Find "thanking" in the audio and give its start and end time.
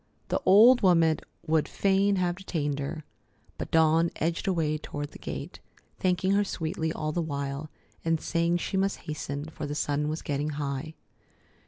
5.99-6.31